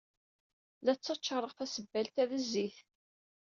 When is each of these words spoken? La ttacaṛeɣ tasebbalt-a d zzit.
La 0.83 0.93
ttacaṛeɣ 0.95 1.51
tasebbalt-a 1.53 2.23
d 2.29 2.31
zzit. 2.43 2.77